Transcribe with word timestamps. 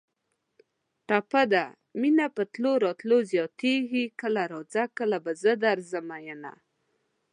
ټپه 1.07 1.41
ده: 1.53 1.65
مینه 2.01 2.25
په 2.35 2.41
تلو 2.53 2.71
راتلو 2.85 3.17
زیاتېږي 3.31 4.03
کله 4.21 4.43
راځه 4.51 4.83
کله 4.97 5.17
به 5.23 5.31
زه 5.41 5.51
درځم 5.65 6.05
مینه 6.11 6.53